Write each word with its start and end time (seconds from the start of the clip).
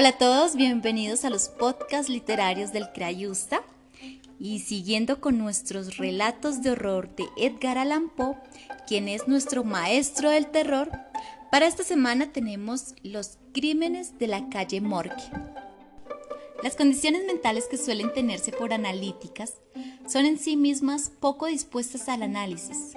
Hola 0.00 0.08
a 0.08 0.18
todos, 0.18 0.56
bienvenidos 0.56 1.26
a 1.26 1.28
los 1.28 1.50
podcasts 1.50 2.08
literarios 2.08 2.72
del 2.72 2.90
Crayusta. 2.90 3.62
Y 4.38 4.60
siguiendo 4.60 5.20
con 5.20 5.36
nuestros 5.36 5.98
relatos 5.98 6.62
de 6.62 6.70
horror 6.70 7.14
de 7.16 7.26
Edgar 7.36 7.76
Allan 7.76 8.08
Poe, 8.08 8.34
quien 8.88 9.08
es 9.08 9.28
nuestro 9.28 9.62
maestro 9.62 10.30
del 10.30 10.46
terror, 10.46 10.90
para 11.50 11.66
esta 11.66 11.82
semana 11.82 12.32
tenemos 12.32 12.94
Los 13.02 13.36
crímenes 13.52 14.18
de 14.18 14.28
la 14.28 14.48
calle 14.48 14.80
Morgue. 14.80 15.22
Las 16.62 16.76
condiciones 16.76 17.26
mentales 17.26 17.66
que 17.70 17.76
suelen 17.76 18.10
tenerse 18.14 18.52
por 18.52 18.72
analíticas 18.72 19.56
son 20.08 20.24
en 20.24 20.38
sí 20.38 20.56
mismas 20.56 21.12
poco 21.20 21.44
dispuestas 21.44 22.08
al 22.08 22.22
análisis. 22.22 22.94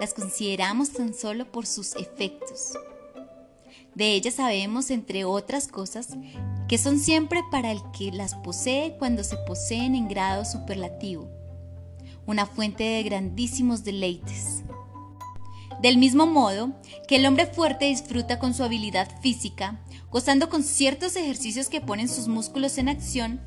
Las 0.00 0.14
consideramos 0.14 0.90
tan 0.90 1.14
solo 1.14 1.52
por 1.52 1.64
sus 1.64 1.94
efectos. 1.94 2.72
De 3.94 4.14
ellas 4.14 4.34
sabemos, 4.34 4.90
entre 4.90 5.24
otras 5.24 5.68
cosas, 5.68 6.08
que 6.66 6.78
son 6.78 6.98
siempre 6.98 7.40
para 7.50 7.70
el 7.70 7.80
que 7.96 8.10
las 8.10 8.34
posee 8.36 8.96
cuando 8.98 9.22
se 9.22 9.36
poseen 9.36 9.94
en 9.94 10.08
grado 10.08 10.46
superlativo, 10.46 11.28
una 12.26 12.46
fuente 12.46 12.84
de 12.84 13.02
grandísimos 13.02 13.84
deleites. 13.84 14.62
Del 15.82 15.98
mismo 15.98 16.26
modo 16.26 16.72
que 17.06 17.16
el 17.16 17.26
hombre 17.26 17.46
fuerte 17.46 17.86
disfruta 17.86 18.38
con 18.38 18.54
su 18.54 18.62
habilidad 18.62 19.10
física, 19.20 19.80
gozando 20.10 20.48
con 20.48 20.62
ciertos 20.62 21.16
ejercicios 21.16 21.68
que 21.68 21.80
ponen 21.82 22.08
sus 22.08 22.28
músculos 22.28 22.78
en 22.78 22.88
acción, 22.88 23.40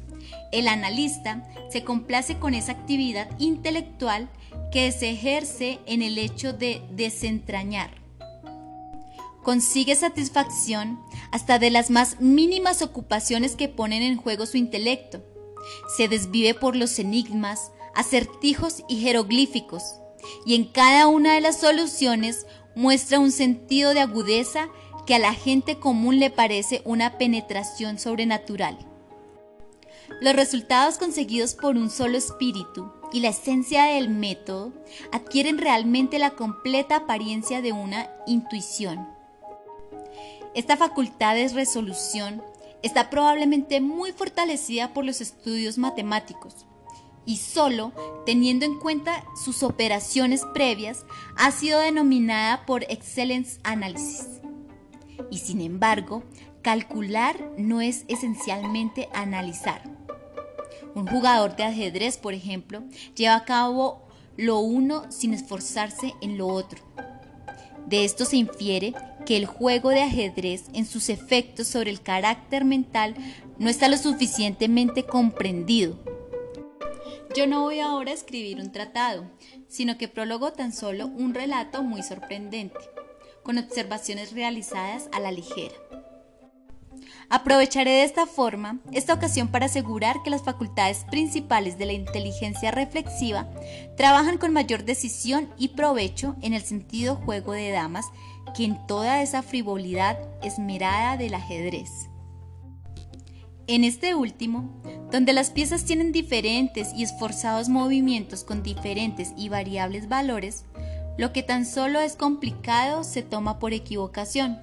el 0.51 0.67
analista 0.67 1.47
se 1.71 1.83
complace 1.83 2.37
con 2.37 2.53
esa 2.53 2.73
actividad 2.73 3.29
intelectual 3.39 4.29
que 4.71 4.91
se 4.91 5.09
ejerce 5.09 5.79
en 5.87 6.03
el 6.03 6.17
hecho 6.17 6.53
de 6.53 6.81
desentrañar 6.91 8.04
consigue 9.45 9.95
satisfacción 9.95 10.99
hasta 11.31 11.59
de 11.59 11.69
las 11.69 11.91
más 11.91 12.19
mínimas 12.19 12.81
ocupaciones 12.81 13.55
que 13.55 13.69
ponen 13.69 14.01
en 14.01 14.17
juego 14.17 14.47
su 14.47 14.57
intelecto. 14.57 15.23
Se 15.95 16.07
desvive 16.07 16.55
por 16.55 16.75
los 16.75 16.97
enigmas, 16.99 17.71
acertijos 17.93 18.83
y 18.89 18.97
jeroglíficos, 18.97 19.83
y 20.45 20.55
en 20.55 20.65
cada 20.65 21.07
una 21.07 21.35
de 21.35 21.41
las 21.41 21.59
soluciones 21.59 22.47
muestra 22.75 23.19
un 23.19 23.31
sentido 23.31 23.93
de 23.93 24.01
agudeza 24.01 24.67
que 25.05 25.13
a 25.13 25.19
la 25.19 25.33
gente 25.33 25.77
común 25.77 26.19
le 26.19 26.31
parece 26.31 26.81
una 26.83 27.19
penetración 27.19 27.99
sobrenatural. 27.99 28.77
Los 30.21 30.35
resultados 30.35 30.97
conseguidos 30.97 31.53
por 31.53 31.77
un 31.77 31.91
solo 31.91 32.17
espíritu 32.17 32.91
y 33.13 33.19
la 33.19 33.29
esencia 33.29 33.83
del 33.85 34.09
método 34.09 34.73
adquieren 35.11 35.59
realmente 35.59 36.17
la 36.17 36.31
completa 36.31 36.95
apariencia 36.97 37.61
de 37.61 37.73
una 37.73 38.09
intuición. 38.25 39.14
Esta 40.55 40.77
facultad 40.77 41.35
de 41.35 41.49
resolución 41.49 42.41
está 42.81 43.09
probablemente 43.09 43.81
muy 43.81 44.13
fortalecida 44.13 44.93
por 44.93 45.03
los 45.03 45.19
estudios 45.19 45.77
matemáticos 45.77 46.65
y 47.25 47.37
solo 47.37 47.91
teniendo 48.25 48.65
en 48.65 48.79
cuenta 48.79 49.25
sus 49.43 49.63
operaciones 49.63 50.43
previas 50.53 51.05
ha 51.35 51.51
sido 51.51 51.79
denominada 51.79 52.65
por 52.65 52.83
excellence 52.83 53.59
analysis. 53.63 54.39
Y 55.29 55.39
sin 55.39 55.59
embargo, 55.59 56.23
calcular 56.61 57.35
no 57.57 57.81
es 57.81 58.05
esencialmente 58.07 59.09
analizar. 59.13 59.81
Un 60.93 61.05
jugador 61.05 61.57
de 61.57 61.63
ajedrez, 61.63 62.17
por 62.17 62.33
ejemplo, 62.33 62.81
lleva 63.13 63.35
a 63.35 63.43
cabo 63.43 64.07
lo 64.37 64.59
uno 64.59 65.11
sin 65.11 65.33
esforzarse 65.33 66.13
en 66.21 66.37
lo 66.37 66.47
otro. 66.47 66.79
De 67.87 68.05
esto 68.05 68.23
se 68.23 68.37
infiere 68.37 68.93
que 69.25 69.37
el 69.37 69.45
juego 69.45 69.89
de 69.89 70.03
ajedrez 70.03 70.65
en 70.73 70.85
sus 70.85 71.09
efectos 71.09 71.67
sobre 71.67 71.91
el 71.91 72.01
carácter 72.01 72.63
mental 72.63 73.15
no 73.57 73.69
está 73.69 73.87
lo 73.87 73.97
suficientemente 73.97 75.03
comprendido. 75.03 75.97
Yo 77.35 77.47
no 77.47 77.63
voy 77.63 77.79
ahora 77.79 78.11
a 78.11 78.15
escribir 78.15 78.59
un 78.61 78.71
tratado, 78.71 79.29
sino 79.67 79.97
que 79.97 80.07
prólogo 80.07 80.53
tan 80.53 80.71
solo 80.71 81.07
un 81.07 81.33
relato 81.33 81.83
muy 81.83 82.01
sorprendente, 82.01 82.79
con 83.43 83.57
observaciones 83.57 84.31
realizadas 84.31 85.09
a 85.11 85.19
la 85.19 85.31
ligera. 85.31 85.75
Aprovecharé 87.29 87.91
de 87.91 88.03
esta 88.03 88.25
forma 88.25 88.79
esta 88.91 89.13
ocasión 89.13 89.47
para 89.47 89.65
asegurar 89.65 90.21
que 90.23 90.29
las 90.29 90.43
facultades 90.43 91.05
principales 91.09 91.77
de 91.77 91.87
la 91.87 91.93
inteligencia 91.93 92.71
reflexiva 92.71 93.49
trabajan 93.97 94.37
con 94.37 94.53
mayor 94.53 94.85
decisión 94.85 95.49
y 95.57 95.69
provecho 95.69 96.35
en 96.41 96.53
el 96.53 96.61
sentido 96.61 97.15
juego 97.15 97.53
de 97.53 97.71
damas 97.71 98.05
que 98.53 98.65
en 98.65 98.85
toda 98.87 99.21
esa 99.21 99.41
frivolidad 99.41 100.17
esmerada 100.43 101.17
del 101.17 101.33
ajedrez. 101.33 102.09
En 103.67 103.83
este 103.83 104.13
último, 104.13 104.69
donde 105.11 105.33
las 105.33 105.49
piezas 105.49 105.85
tienen 105.85 106.11
diferentes 106.11 106.93
y 106.93 107.03
esforzados 107.03 107.67
movimientos 107.67 108.43
con 108.43 108.61
diferentes 108.61 109.33
y 109.35 109.49
variables 109.49 110.07
valores, 110.07 110.65
lo 111.17 111.33
que 111.33 111.41
tan 111.41 111.65
solo 111.65 111.99
es 111.99 112.15
complicado 112.15 113.03
se 113.03 113.23
toma 113.23 113.57
por 113.57 113.73
equivocación, 113.73 114.61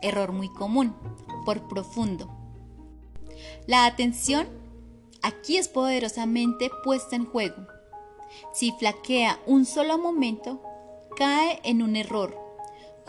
error 0.00 0.32
muy 0.32 0.48
común, 0.48 0.94
por 1.44 1.66
profundo. 1.66 2.30
La 3.66 3.86
atención 3.86 4.46
aquí 5.22 5.56
es 5.56 5.68
poderosamente 5.68 6.70
puesta 6.84 7.16
en 7.16 7.26
juego. 7.26 7.66
Si 8.52 8.72
flaquea 8.78 9.40
un 9.46 9.64
solo 9.64 9.98
momento, 9.98 10.62
cae 11.16 11.60
en 11.64 11.82
un 11.82 11.96
error, 11.96 12.39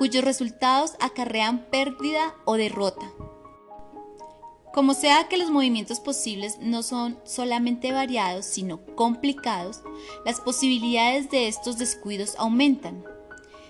cuyos 0.02 0.24
resultados 0.24 0.96
acarrean 1.00 1.60
pérdida 1.70 2.34
o 2.46 2.56
derrota. 2.56 3.14
Como 4.74 4.96
sea 4.96 5.28
que 5.28 5.38
los 5.38 5.52
movimientos 5.52 6.00
posibles 6.00 6.58
no 6.60 6.82
son 6.82 7.20
solamente 7.24 7.92
variados, 7.92 8.46
sino 8.46 8.84
complicados, 8.96 9.84
las 10.26 10.42
posibilidades 10.42 11.30
de 11.30 11.48
estos 11.48 11.78
descuidos 11.78 12.34
aumentan. 12.40 13.06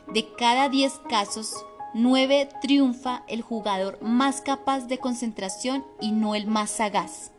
De 0.08 0.34
cada 0.36 0.70
10 0.70 1.02
casos, 1.10 1.54
9 1.96 2.48
triunfa 2.62 3.26
el 3.28 3.42
jugador 3.42 4.02
más 4.02 4.40
capaz 4.40 4.88
de 4.88 5.00
concentración 5.00 5.86
y 6.00 6.14
no 6.14 6.34
el 6.34 6.48
más 6.48 6.70
sagaz. 6.70 7.32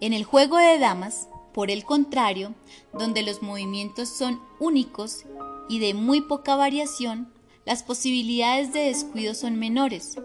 En 0.00 0.14
el 0.14 0.24
juego 0.24 0.56
de 0.56 0.78
damas, 0.78 1.28
por 1.52 1.70
el 1.70 1.84
contrario, 1.84 2.54
donde 2.94 3.22
los 3.22 3.42
movimientos 3.42 4.08
son 4.08 4.40
únicos 4.58 5.26
y 5.70 5.78
de 5.78 5.94
muy 5.94 6.20
poca 6.20 6.56
variación, 6.56 7.32
las 7.64 7.84
posibilidades 7.84 8.72
de 8.72 8.80
descuido 8.80 9.34
son 9.34 9.56
menores, 9.56 10.16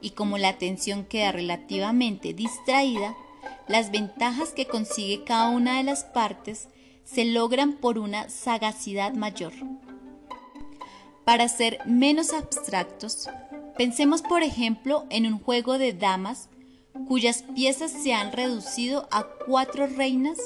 y 0.00 0.12
como 0.12 0.38
la 0.38 0.48
atención 0.48 1.04
queda 1.04 1.30
relativamente 1.30 2.32
distraída, 2.32 3.14
las 3.68 3.90
ventajas 3.90 4.54
que 4.54 4.66
consigue 4.66 5.22
cada 5.22 5.50
una 5.50 5.76
de 5.76 5.82
las 5.82 6.04
partes 6.04 6.68
se 7.04 7.26
logran 7.26 7.74
por 7.74 7.98
una 7.98 8.30
sagacidad 8.30 9.12
mayor. 9.12 9.52
Para 11.26 11.48
ser 11.48 11.80
menos 11.84 12.32
abstractos, 12.32 13.28
pensemos 13.76 14.22
por 14.22 14.42
ejemplo 14.42 15.04
en 15.10 15.26
un 15.26 15.38
juego 15.38 15.76
de 15.76 15.92
damas 15.92 16.48
cuyas 17.06 17.44
piezas 17.54 17.92
se 17.92 18.14
han 18.14 18.32
reducido 18.32 19.06
a 19.10 19.26
cuatro 19.46 19.86
reinas 19.86 20.38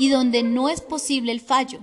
y 0.00 0.08
donde 0.08 0.42
no 0.42 0.68
es 0.68 0.80
posible 0.80 1.30
el 1.30 1.40
fallo. 1.40 1.78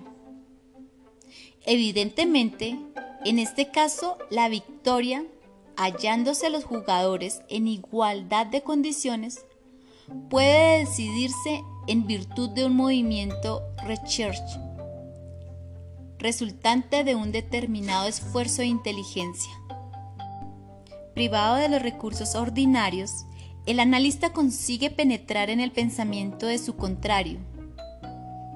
Evidentemente, 1.66 2.78
en 3.26 3.40
este 3.40 3.72
caso, 3.72 4.18
la 4.30 4.50
victoria, 4.50 5.26
hallándose 5.78 6.50
los 6.50 6.64
jugadores 6.64 7.42
en 7.50 7.68
igualdad 7.68 8.46
de 8.46 8.62
condiciones, 8.62 9.46
puede 10.30 10.80
decidirse 10.80 11.64
en 11.88 12.06
virtud 12.06 12.50
de 12.50 12.66
un 12.66 12.76
movimiento 12.76 13.64
research 13.86 14.42
resultante 16.26 17.03
de 17.03 17.14
un 17.14 17.31
determinado 17.31 18.08
esfuerzo 18.08 18.61
de 18.61 18.68
inteligencia. 18.68 19.52
Privado 21.14 21.56
de 21.56 21.70
los 21.70 21.82
recursos 21.82 22.34
ordinarios, 22.35 23.26
el 23.66 23.79
analista 23.79 24.34
consigue 24.34 24.90
penetrar 24.90 25.50
en 25.50 25.59
el 25.59 25.72
pensamiento 25.72 26.47
de 26.47 26.58
su 26.58 26.76
contrario. 26.76 27.40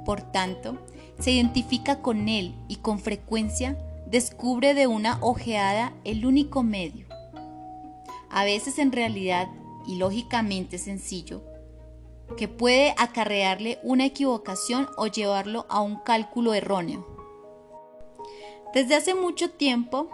Por 0.03 0.21
tanto, 0.31 0.79
se 1.19 1.31
identifica 1.31 2.01
con 2.01 2.29
él 2.29 2.55
y 2.67 2.77
con 2.77 2.99
frecuencia 2.99 3.77
descubre 4.07 4.73
de 4.73 4.87
una 4.87 5.19
ojeada 5.21 5.93
el 6.03 6.25
único 6.25 6.63
medio. 6.63 7.05
A 8.29 8.43
veces 8.43 8.79
en 8.79 8.91
realidad 8.91 9.49
y 9.85 9.95
lógicamente 9.95 10.77
sencillo, 10.77 11.41
que 12.37 12.47
puede 12.47 12.93
acarrearle 12.97 13.79
una 13.83 14.05
equivocación 14.05 14.87
o 14.97 15.07
llevarlo 15.07 15.65
a 15.69 15.81
un 15.81 15.97
cálculo 15.97 16.53
erróneo. 16.53 17.05
Desde 18.73 18.95
hace 18.95 19.15
mucho 19.15 19.49
tiempo 19.49 20.09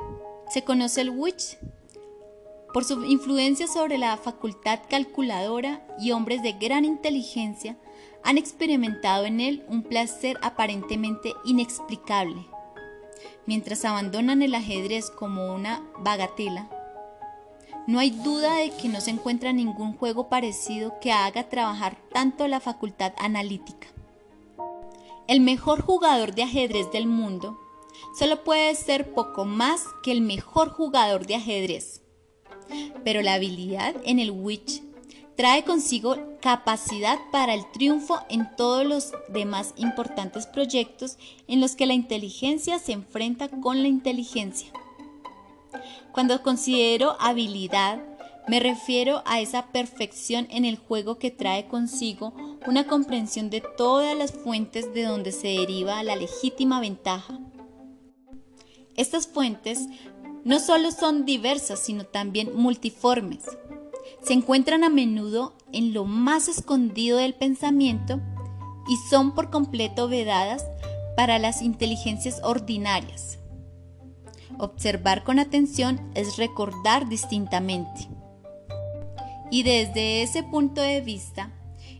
se 0.49 0.63
conoce 0.63 1.01
el 1.01 1.09
witch 1.09 1.57
por 2.73 2.85
su 2.85 3.03
influencia 3.03 3.67
sobre 3.67 3.97
la 3.97 4.15
facultad 4.17 4.79
calculadora 4.89 5.85
y 5.99 6.11
hombres 6.11 6.41
de 6.41 6.53
gran 6.53 6.85
inteligencia 6.85 7.77
han 8.25 8.39
experimentado 8.39 9.25
en 9.25 9.39
él 9.39 9.63
un 9.69 9.83
placer 9.83 10.37
aparentemente 10.41 11.33
inexplicable. 11.45 12.47
Mientras 13.45 13.85
abandonan 13.85 14.41
el 14.41 14.55
ajedrez 14.55 15.11
como 15.11 15.53
una 15.53 15.81
bagatela, 15.99 16.69
No 17.87 17.99
hay 17.99 18.09
duda 18.09 18.55
de 18.55 18.71
que 18.71 18.89
no 18.89 18.99
se 18.99 19.11
encuentra 19.11 19.53
ningún 19.53 19.93
juego 19.93 20.27
parecido 20.27 20.99
que 20.99 21.11
haga 21.11 21.49
trabajar 21.49 21.95
tanto 22.11 22.47
la 22.47 22.59
facultad 22.59 23.13
analítica. 23.19 23.87
El 25.27 25.39
mejor 25.41 25.83
jugador 25.83 26.33
de 26.33 26.41
ajedrez 26.41 26.91
del 26.91 27.05
mundo 27.05 27.59
solo 28.17 28.43
puede 28.43 28.73
ser 28.73 29.13
poco 29.13 29.45
más 29.45 29.83
que 30.01 30.11
el 30.11 30.21
mejor 30.21 30.69
jugador 30.69 31.27
de 31.27 31.35
ajedrez. 31.35 32.01
Pero 33.03 33.21
la 33.21 33.35
habilidad 33.35 33.95
en 34.03 34.17
el 34.17 34.31
Witch 34.31 34.81
trae 35.35 35.63
consigo 35.63 36.15
capacidad 36.41 37.19
para 37.31 37.53
el 37.53 37.69
triunfo 37.71 38.19
en 38.29 38.47
todos 38.55 38.85
los 38.85 39.11
demás 39.29 39.73
importantes 39.77 40.47
proyectos 40.47 41.17
en 41.47 41.59
los 41.59 41.75
que 41.75 41.85
la 41.85 41.93
inteligencia 41.93 42.79
se 42.79 42.93
enfrenta 42.93 43.49
con 43.49 43.81
la 43.81 43.87
inteligencia. 43.87 44.69
Cuando 46.11 46.41
considero 46.41 47.17
habilidad, 47.19 48.01
me 48.47 48.59
refiero 48.59 49.23
a 49.25 49.41
esa 49.41 49.67
perfección 49.71 50.47
en 50.51 50.65
el 50.65 50.77
juego 50.77 51.17
que 51.17 51.31
trae 51.31 51.67
consigo 51.67 52.33
una 52.67 52.87
comprensión 52.87 53.49
de 53.49 53.61
todas 53.61 54.15
las 54.15 54.31
fuentes 54.31 54.93
de 54.93 55.03
donde 55.03 55.31
se 55.31 55.47
deriva 55.47 56.03
la 56.03 56.15
legítima 56.15 56.79
ventaja. 56.79 57.39
Estas 58.95 59.27
fuentes 59.27 59.87
no 60.45 60.59
solo 60.59 60.91
son 60.91 61.25
diversas, 61.25 61.79
sino 61.79 62.05
también 62.05 62.55
multiformes. 62.55 63.41
Se 64.23 64.33
encuentran 64.33 64.83
a 64.83 64.89
menudo 64.89 65.55
en 65.71 65.93
lo 65.93 66.05
más 66.05 66.47
escondido 66.47 67.17
del 67.17 67.33
pensamiento 67.33 68.19
y 68.87 68.97
son 69.09 69.33
por 69.33 69.49
completo 69.49 70.07
vedadas 70.07 70.65
para 71.15 71.39
las 71.39 71.61
inteligencias 71.61 72.41
ordinarias. 72.43 73.39
Observar 74.57 75.23
con 75.23 75.39
atención 75.39 76.11
es 76.13 76.37
recordar 76.37 77.09
distintamente. 77.09 78.09
Y 79.51 79.63
desde 79.63 80.23
ese 80.23 80.43
punto 80.43 80.81
de 80.81 81.01
vista, 81.01 81.51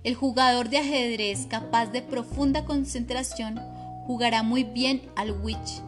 el 0.04 0.16
jugador 0.16 0.70
de 0.70 0.78
ajedrez 0.78 1.48
capaz 1.48 1.88
de 1.88 2.02
profunda 2.02 2.66
concentración 2.66 3.60
jugará 4.06 4.44
muy 4.44 4.64
bien 4.64 5.02
al 5.16 5.32
witch 5.32 5.82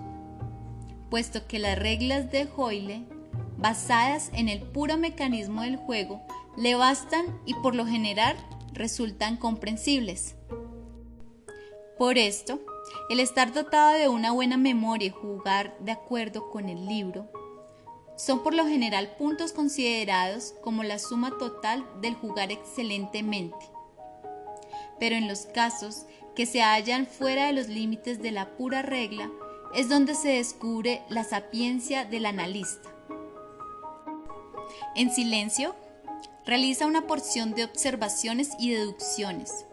puesto 1.09 1.47
que 1.47 1.59
las 1.59 1.77
reglas 1.77 2.31
de 2.31 2.47
Hoyle, 2.55 3.05
basadas 3.57 4.30
en 4.33 4.50
el 4.50 4.62
puro 4.62 4.98
mecanismo 4.98 5.62
del 5.62 5.77
juego, 5.77 6.21
le 6.56 6.75
bastan 6.75 7.25
y 7.45 7.54
por 7.56 7.75
lo 7.75 7.86
general 7.86 8.36
resultan 8.74 9.38
comprensibles. 9.38 10.36
Por 11.98 12.18
esto, 12.18 12.59
el 13.09 13.19
estar 13.19 13.54
dotado 13.54 13.98
de 13.98 14.07
una 14.07 14.31
buena 14.31 14.57
memoria 14.57 15.07
y 15.07 15.12
jugar 15.12 15.75
de 15.80 15.92
acuerdo 15.92 16.50
con 16.50 16.69
el 16.69 16.86
libro 16.86 17.30
son 18.15 18.44
por 18.44 18.54
lo 18.54 18.65
general 18.65 19.15
puntos 19.18 19.54
considerados 19.54 20.56
como 20.62 20.83
la 20.83 21.00
suma 21.00 21.38
total 21.38 21.86
del 22.01 22.15
jugar 22.15 22.51
excelentemente. 22.51 23.57
Pero 25.00 25.15
en 25.15 25.27
los 25.27 25.45
casos 25.45 26.06
que 26.36 26.45
se 26.45 26.62
hallan 26.62 27.06
fuera 27.07 27.48
de 27.48 27.53
los 27.53 27.68
límites 27.68 28.21
de 28.21 28.31
la 28.31 28.57
pura 28.57 28.81
regla, 28.81 29.30
es 29.74 29.89
donde 29.89 30.15
se 30.15 30.30
descubre 30.30 31.01
la 31.10 31.24
sapiencia 31.24 32.06
del 32.06 32.25
analista. 32.25 32.96
En 34.97 35.11
silencio, 35.11 35.75
realiza 36.44 36.88
una 36.88 37.05
porción 37.05 37.53
de 37.53 37.63
observaciones 37.63 38.49
y 38.57 38.71
deducciones. 38.71 39.63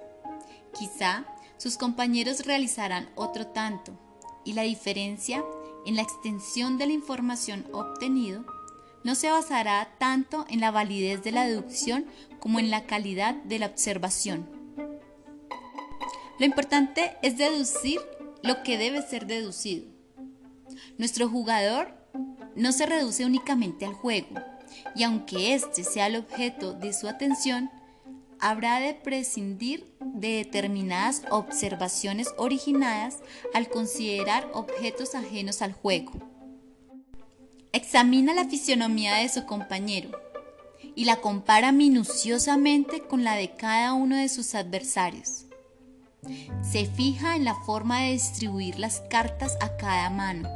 Quizá 0.78 1.24
sus 1.56 1.78
compañeros 1.78 2.44
realizarán 2.44 3.08
otro 3.14 3.46
tanto, 3.46 3.98
y 4.44 4.52
la 4.52 4.64
diferencia 4.64 5.42
en 5.86 5.96
la 5.96 6.02
extensión 6.02 6.76
de 6.76 6.88
la 6.88 6.92
información 6.92 7.64
obtenido 7.72 8.44
no 9.02 9.14
se 9.14 9.30
basará 9.30 9.94
tanto 9.96 10.44
en 10.50 10.60
la 10.60 10.70
validez 10.70 11.24
de 11.24 11.32
la 11.32 11.46
deducción 11.46 12.04
como 12.38 12.58
en 12.58 12.70
la 12.70 12.84
calidad 12.84 13.34
de 13.34 13.58
la 13.58 13.66
observación. 13.66 14.46
Lo 16.38 16.44
importante 16.44 17.16
es 17.22 17.38
deducir 17.38 17.98
lo 18.42 18.62
que 18.62 18.76
debe 18.76 19.00
ser 19.00 19.26
deducido. 19.26 19.86
Nuestro 20.98 21.30
jugador 21.30 21.94
no 22.56 22.72
se 22.72 22.84
reduce 22.84 23.24
únicamente 23.24 23.86
al 23.86 23.94
juego, 23.94 24.36
y 24.94 25.02
aunque 25.02 25.54
éste 25.54 25.84
sea 25.84 26.06
el 26.06 26.16
objeto 26.16 26.72
de 26.72 26.92
su 26.92 27.08
atención, 27.08 27.70
habrá 28.40 28.80
de 28.80 28.94
prescindir 28.94 29.86
de 30.00 30.36
determinadas 30.36 31.22
observaciones 31.30 32.34
originadas 32.36 33.18
al 33.54 33.68
considerar 33.68 34.48
objetos 34.52 35.14
ajenos 35.14 35.62
al 35.62 35.72
juego. 35.72 36.12
Examina 37.72 38.34
la 38.34 38.44
fisionomía 38.44 39.16
de 39.16 39.28
su 39.28 39.46
compañero 39.46 40.10
y 40.94 41.06
la 41.06 41.16
compara 41.16 41.72
minuciosamente 41.72 43.00
con 43.00 43.24
la 43.24 43.34
de 43.34 43.50
cada 43.56 43.94
uno 43.94 44.16
de 44.16 44.28
sus 44.28 44.54
adversarios. 44.54 45.46
Se 46.62 46.86
fija 46.86 47.36
en 47.36 47.44
la 47.44 47.54
forma 47.54 48.02
de 48.02 48.12
distribuir 48.12 48.78
las 48.78 49.00
cartas 49.10 49.56
a 49.60 49.76
cada 49.76 50.08
mano, 50.10 50.48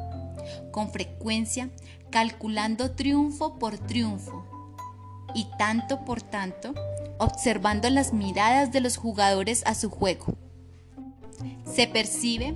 con 0.71 0.91
frecuencia 0.91 1.71
calculando 2.11 2.93
triunfo 2.93 3.59
por 3.59 3.79
triunfo 3.79 4.45
y 5.35 5.47
tanto 5.59 6.05
por 6.05 6.23
tanto 6.23 6.75
observando 7.19 7.91
las 7.91 8.13
miradas 8.13 8.73
de 8.73 8.81
los 8.81 8.97
jugadores 8.97 9.63
a 9.67 9.75
su 9.75 9.91
juego. 9.91 10.37
Se 11.65 11.87
percibe 11.87 12.55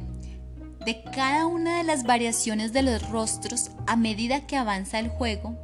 de 0.84 1.02
cada 1.04 1.46
una 1.46 1.78
de 1.78 1.84
las 1.84 2.04
variaciones 2.04 2.72
de 2.72 2.82
los 2.82 3.08
rostros 3.10 3.70
a 3.86 3.96
medida 3.96 4.46
que 4.46 4.56
avanza 4.56 4.98
el 4.98 5.08
juego 5.08 5.56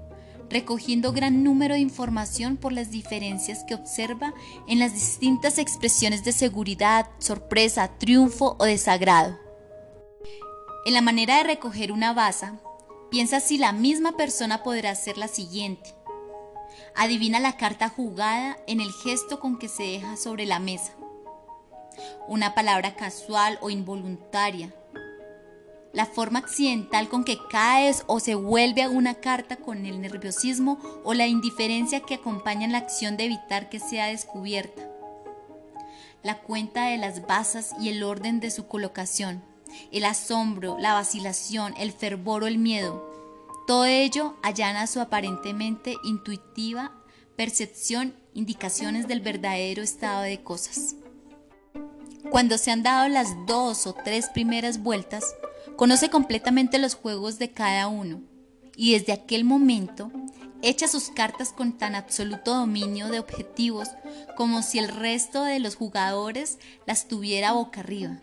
recogiendo 0.50 1.12
gran 1.12 1.44
número 1.44 1.74
de 1.74 1.80
información 1.80 2.56
por 2.56 2.72
las 2.72 2.90
diferencias 2.90 3.64
que 3.64 3.74
observa 3.74 4.32
en 4.66 4.78
las 4.78 4.94
distintas 4.94 5.58
expresiones 5.58 6.24
de 6.24 6.32
seguridad, 6.32 7.08
sorpresa, 7.18 7.90
triunfo 7.98 8.56
o 8.58 8.64
desagrado. 8.64 9.38
En 10.86 10.94
la 10.94 11.02
manera 11.02 11.36
de 11.38 11.44
recoger 11.44 11.92
una 11.92 12.14
baza, 12.14 12.54
piensa 13.10 13.40
si 13.40 13.58
la 13.58 13.72
misma 13.72 14.12
persona 14.12 14.62
podrá 14.62 14.90
hacer 14.90 15.18
la 15.18 15.28
siguiente. 15.28 15.94
Adivina 16.94 17.40
la 17.40 17.56
carta 17.56 17.88
jugada 17.88 18.56
en 18.66 18.80
el 18.80 18.92
gesto 18.92 19.40
con 19.40 19.58
que 19.58 19.68
se 19.68 19.84
deja 19.84 20.16
sobre 20.16 20.46
la 20.46 20.58
mesa. 20.58 20.92
Una 22.28 22.54
palabra 22.54 22.96
casual 22.96 23.58
o 23.60 23.70
involuntaria, 23.70 24.72
la 25.92 26.06
forma 26.06 26.38
accidental 26.38 27.08
con 27.08 27.24
que 27.24 27.38
caes 27.50 28.04
o 28.06 28.20
se 28.20 28.34
vuelve 28.34 28.82
a 28.82 28.90
una 28.90 29.14
carta 29.14 29.56
con 29.56 29.86
el 29.86 30.00
nerviosismo 30.00 30.78
o 31.02 31.14
la 31.14 31.26
indiferencia 31.26 32.00
que 32.00 32.14
acompañan 32.14 32.72
la 32.72 32.78
acción 32.78 33.16
de 33.16 33.24
evitar 33.24 33.68
que 33.68 33.80
sea 33.80 34.06
descubierta. 34.06 34.88
La 36.22 36.40
cuenta 36.40 36.86
de 36.86 36.98
las 36.98 37.26
basas 37.26 37.74
y 37.80 37.88
el 37.88 38.02
orden 38.02 38.38
de 38.38 38.50
su 38.50 38.66
colocación, 38.66 39.42
el 39.92 40.04
asombro, 40.04 40.76
la 40.78 40.94
vacilación, 40.94 41.74
el 41.78 41.92
fervor 41.92 42.44
o 42.44 42.46
el 42.46 42.58
miedo. 42.58 43.04
Todo 43.66 43.84
ello 43.84 44.36
allana 44.42 44.86
su 44.86 45.00
aparentemente 45.00 45.96
intuitiva 46.04 46.92
percepción 47.36 48.14
indicaciones 48.34 49.06
del 49.06 49.20
verdadero 49.20 49.82
estado 49.82 50.22
de 50.22 50.42
cosas. 50.42 50.96
Cuando 52.30 52.58
se 52.58 52.70
han 52.70 52.82
dado 52.82 53.08
las 53.08 53.28
dos 53.46 53.86
o 53.86 53.94
tres 53.94 54.28
primeras 54.30 54.82
vueltas, 54.82 55.24
Conoce 55.78 56.10
completamente 56.10 56.80
los 56.80 56.96
juegos 56.96 57.38
de 57.38 57.52
cada 57.52 57.86
uno 57.86 58.20
y 58.74 58.94
desde 58.94 59.12
aquel 59.12 59.44
momento 59.44 60.10
echa 60.60 60.88
sus 60.88 61.10
cartas 61.10 61.52
con 61.52 61.78
tan 61.78 61.94
absoluto 61.94 62.52
dominio 62.52 63.06
de 63.06 63.20
objetivos 63.20 63.86
como 64.36 64.62
si 64.62 64.80
el 64.80 64.88
resto 64.88 65.44
de 65.44 65.60
los 65.60 65.76
jugadores 65.76 66.58
las 66.84 67.06
tuviera 67.06 67.52
boca 67.52 67.78
arriba. 67.78 68.18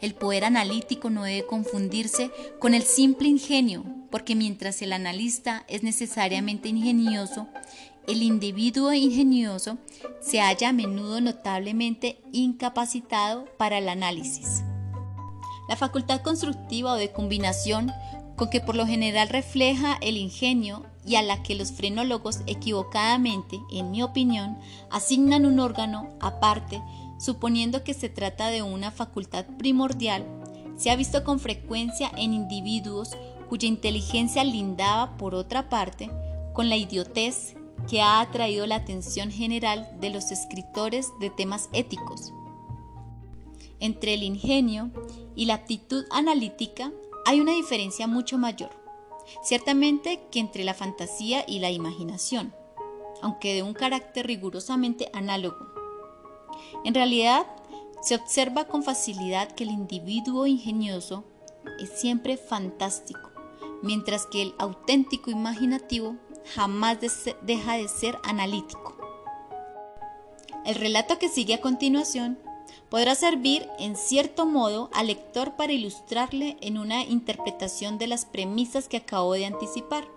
El 0.00 0.14
poder 0.14 0.44
analítico 0.44 1.10
no 1.10 1.24
debe 1.24 1.46
confundirse 1.46 2.30
con 2.58 2.74
el 2.74 2.82
simple 2.82 3.28
ingenio, 3.28 3.84
porque 4.10 4.34
mientras 4.34 4.82
el 4.82 4.92
analista 4.92 5.64
es 5.68 5.82
necesariamente 5.82 6.68
ingenioso, 6.68 7.48
el 8.06 8.22
individuo 8.22 8.92
ingenioso 8.92 9.78
se 10.20 10.40
halla 10.40 10.68
a 10.68 10.72
menudo 10.72 11.20
notablemente 11.20 12.20
incapacitado 12.32 13.46
para 13.56 13.78
el 13.78 13.88
análisis. 13.88 14.62
La 15.68 15.76
facultad 15.76 16.22
constructiva 16.22 16.92
o 16.92 16.96
de 16.96 17.10
combinación 17.10 17.92
con 18.36 18.50
que 18.50 18.60
por 18.60 18.76
lo 18.76 18.86
general 18.86 19.28
refleja 19.28 19.98
el 20.00 20.16
ingenio 20.16 20.84
y 21.04 21.16
a 21.16 21.22
la 21.22 21.42
que 21.42 21.54
los 21.54 21.72
frenólogos 21.72 22.40
equivocadamente, 22.46 23.58
en 23.72 23.90
mi 23.90 24.02
opinión, 24.02 24.58
asignan 24.90 25.46
un 25.46 25.58
órgano 25.58 26.08
aparte, 26.20 26.82
suponiendo 27.18 27.84
que 27.84 27.94
se 27.94 28.08
trata 28.08 28.48
de 28.48 28.62
una 28.62 28.90
facultad 28.90 29.46
primordial, 29.58 30.24
se 30.76 30.90
ha 30.90 30.96
visto 30.96 31.24
con 31.24 31.40
frecuencia 31.40 32.10
en 32.16 32.34
individuos 32.34 33.16
cuya 33.48 33.68
inteligencia 33.68 34.44
lindaba, 34.44 35.16
por 35.16 35.34
otra 35.34 35.68
parte, 35.68 36.10
con 36.52 36.68
la 36.68 36.76
idiotez 36.76 37.54
que 37.88 38.00
ha 38.02 38.20
atraído 38.20 38.66
la 38.66 38.76
atención 38.76 39.30
general 39.30 39.88
de 40.00 40.10
los 40.10 40.30
escritores 40.32 41.12
de 41.20 41.30
temas 41.30 41.68
éticos. 41.72 42.32
Entre 43.78 44.14
el 44.14 44.22
ingenio 44.22 44.90
y 45.34 45.44
la 45.44 45.54
aptitud 45.54 46.04
analítica 46.10 46.92
hay 47.24 47.40
una 47.40 47.52
diferencia 47.52 48.06
mucho 48.06 48.38
mayor. 48.38 48.70
ciertamente 49.42 50.20
que 50.30 50.38
entre 50.38 50.62
la 50.62 50.72
fantasía 50.72 51.44
y 51.48 51.58
la 51.58 51.72
imaginación, 51.72 52.54
aunque 53.22 53.54
de 53.54 53.64
un 53.64 53.74
carácter 53.74 54.24
rigurosamente 54.24 55.10
análogo. 55.12 55.75
En 56.84 56.94
realidad, 56.94 57.46
se 58.00 58.14
observa 58.14 58.66
con 58.66 58.82
facilidad 58.82 59.52
que 59.52 59.64
el 59.64 59.70
individuo 59.70 60.46
ingenioso 60.46 61.24
es 61.80 61.90
siempre 61.90 62.36
fantástico, 62.36 63.30
mientras 63.82 64.26
que 64.26 64.42
el 64.42 64.54
auténtico 64.58 65.30
imaginativo 65.30 66.16
jamás 66.54 66.98
deja 67.42 67.74
de 67.74 67.88
ser 67.88 68.18
analítico. 68.22 68.96
El 70.64 70.76
relato 70.76 71.18
que 71.18 71.28
sigue 71.28 71.54
a 71.54 71.60
continuación 71.60 72.38
podrá 72.88 73.14
servir 73.14 73.68
en 73.78 73.96
cierto 73.96 74.46
modo 74.46 74.90
al 74.92 75.08
lector 75.08 75.56
para 75.56 75.72
ilustrarle 75.72 76.56
en 76.60 76.78
una 76.78 77.02
interpretación 77.02 77.98
de 77.98 78.06
las 78.06 78.24
premisas 78.24 78.88
que 78.88 78.96
acabo 78.96 79.32
de 79.34 79.46
anticipar. 79.46 80.08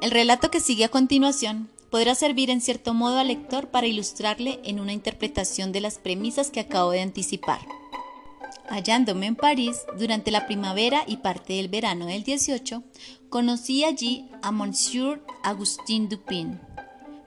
El 0.00 0.10
relato 0.10 0.50
que 0.50 0.60
sigue 0.60 0.84
a 0.84 0.90
continuación 0.90 1.70
podrá 1.90 2.14
servir 2.14 2.50
en 2.50 2.60
cierto 2.60 2.94
modo 2.94 3.18
al 3.18 3.28
lector 3.28 3.68
para 3.68 3.86
ilustrarle 3.86 4.60
en 4.64 4.80
una 4.80 4.92
interpretación 4.92 5.72
de 5.72 5.80
las 5.80 5.98
premisas 5.98 6.50
que 6.50 6.60
acabo 6.60 6.92
de 6.92 7.02
anticipar. 7.02 7.60
Hallándome 8.68 9.26
en 9.26 9.36
París 9.36 9.80
durante 9.98 10.30
la 10.30 10.46
primavera 10.46 11.02
y 11.06 11.16
parte 11.16 11.54
del 11.54 11.68
verano 11.68 12.06
del 12.06 12.22
18, 12.22 12.84
conocí 13.28 13.84
allí 13.84 14.30
a 14.42 14.52
Monsieur 14.52 15.24
Agustin 15.42 16.08
Dupin. 16.08 16.60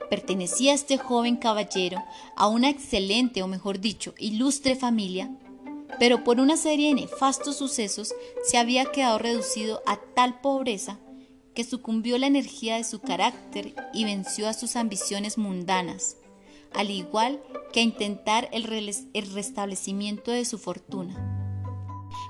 Pertenecía 0.08 0.72
este 0.72 0.96
joven 0.96 1.36
caballero 1.36 2.02
a 2.36 2.46
una 2.48 2.70
excelente, 2.70 3.42
o 3.42 3.46
mejor 3.46 3.80
dicho, 3.80 4.14
ilustre 4.18 4.74
familia, 4.74 5.30
pero 5.98 6.24
por 6.24 6.40
una 6.40 6.56
serie 6.56 6.88
de 6.88 7.02
nefastos 7.02 7.56
sucesos 7.56 8.14
se 8.42 8.56
había 8.56 8.86
quedado 8.86 9.18
reducido 9.18 9.82
a 9.86 9.98
tal 10.14 10.40
pobreza 10.40 10.98
que 11.54 11.64
sucumbió 11.64 12.18
la 12.18 12.26
energía 12.26 12.76
de 12.76 12.84
su 12.84 13.00
carácter 13.00 13.74
y 13.92 14.04
venció 14.04 14.48
a 14.48 14.52
sus 14.52 14.76
ambiciones 14.76 15.38
mundanas, 15.38 16.16
al 16.72 16.90
igual 16.90 17.40
que 17.72 17.80
a 17.80 17.84
intentar 17.84 18.48
el, 18.52 18.64
restablecimiento 19.34 20.32
de 20.32 20.44
su 20.44 20.58
fortuna. 20.58 21.30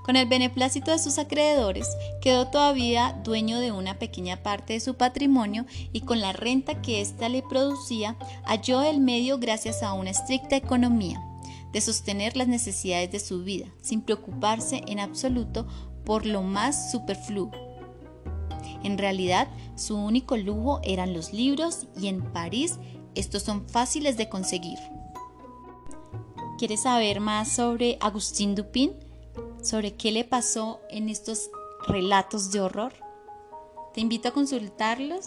Con 0.04 0.16
el 0.16 0.28
beneplácito 0.28 0.90
de 0.90 0.98
sus 0.98 1.18
acreedores, 1.18 1.88
quedó 2.20 2.48
todavía 2.48 3.18
dueño 3.24 3.58
de 3.58 3.72
una 3.72 3.98
pequeña 3.98 4.42
parte 4.42 4.74
de 4.74 4.80
su 4.80 4.96
patrimonio 4.96 5.64
y 5.92 6.02
con 6.02 6.20
la 6.20 6.34
renta 6.34 6.82
que 6.82 7.00
ésta 7.00 7.30
le 7.30 7.42
producía, 7.42 8.16
halló 8.44 8.82
el 8.82 9.00
medio, 9.00 9.38
gracias 9.38 9.82
a 9.82 9.94
una 9.94 10.10
estricta 10.10 10.56
economía, 10.56 11.22
de 11.72 11.80
sostener 11.80 12.36
las 12.36 12.48
necesidades 12.48 13.10
de 13.12 13.20
su 13.20 13.44
vida, 13.44 13.66
sin 13.80 14.02
preocuparse 14.02 14.82
en 14.86 15.00
absoluto 15.00 15.66
por 16.04 16.26
lo 16.26 16.42
más 16.42 16.92
superfluo 16.92 17.63
en 18.84 18.98
realidad, 18.98 19.48
su 19.76 19.96
único 19.96 20.36
lujo 20.36 20.80
eran 20.84 21.12
los 21.12 21.32
libros 21.32 21.86
y 21.98 22.08
en 22.08 22.22
París 22.32 22.78
estos 23.14 23.42
son 23.42 23.68
fáciles 23.68 24.16
de 24.16 24.28
conseguir. 24.28 24.78
¿Quieres 26.58 26.82
saber 26.82 27.20
más 27.20 27.48
sobre 27.48 27.98
Agustín 28.00 28.54
Dupin? 28.54 28.92
¿Sobre 29.62 29.94
qué 29.94 30.12
le 30.12 30.24
pasó 30.24 30.80
en 30.90 31.08
estos 31.08 31.50
relatos 31.88 32.52
de 32.52 32.60
horror? 32.60 32.92
Te 33.92 34.00
invito 34.00 34.28
a 34.28 34.32
consultarlos 34.32 35.24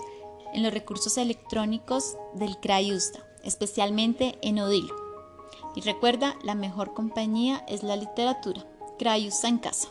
en 0.54 0.64
los 0.64 0.74
recursos 0.74 1.18
electrónicos 1.18 2.16
del 2.34 2.58
Crayusta, 2.60 3.26
especialmente 3.44 4.38
en 4.42 4.60
Odilo. 4.60 4.96
Y 5.76 5.82
recuerda, 5.82 6.36
la 6.44 6.56
mejor 6.56 6.94
compañía 6.94 7.64
es 7.68 7.84
la 7.84 7.96
literatura. 7.96 8.66
Crayusta 8.98 9.48
en 9.48 9.58
casa. 9.58 9.90